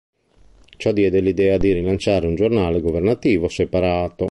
[0.77, 4.15] Ciò diede l'idea di rilanciare un giornale governativo separato.